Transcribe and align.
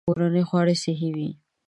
کورني 0.07 0.43
خواړه 0.49 0.75
صحي 0.83 1.09
وي. 1.15 1.29